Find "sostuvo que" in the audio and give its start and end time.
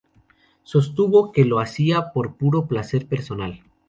0.63-1.45